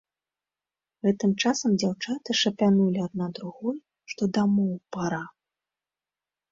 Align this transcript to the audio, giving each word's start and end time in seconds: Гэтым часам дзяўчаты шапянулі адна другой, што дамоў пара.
Гэтым 1.07 1.31
часам 1.43 1.69
дзяўчаты 1.83 2.37
шапянулі 2.41 2.99
адна 3.07 3.27
другой, 3.39 3.77
што 4.15 4.21
дамоў 4.41 4.73
пара. 4.97 5.23